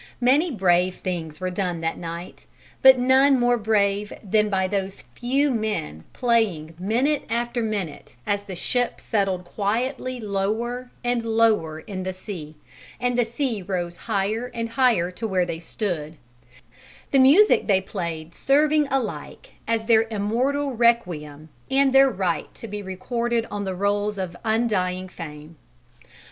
[0.19, 2.47] Many brave things were done that night,
[2.81, 8.55] but none more brave than by those few men playing minute after minute as the
[8.55, 12.55] ship settled quietly lower and lower in the sea
[12.99, 16.15] and the sea rose higher and higher to where they stood;
[17.11, 22.67] the music they played serving alike as their own immortal requiem and their right to
[22.67, 25.57] be recorded on the rolls of undying fame.